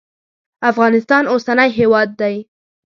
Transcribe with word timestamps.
افغانستان 0.71 1.23
اوسنی 1.33 1.69
هیواد 1.79 2.09
دی. 2.21 2.35